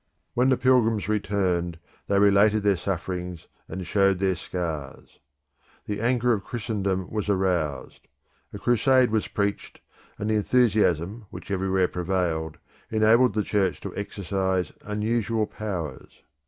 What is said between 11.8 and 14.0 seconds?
prevailed enabled the Church to